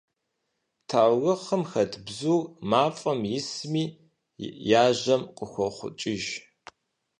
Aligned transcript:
Таурыхъым 0.87 1.63
хэт 1.71 1.93
бзур, 2.05 2.43
мафӀэм 2.69 3.21
исми, 3.37 3.83
яжьэм 4.85 5.21
къыхохъукӀыж. 5.35 6.23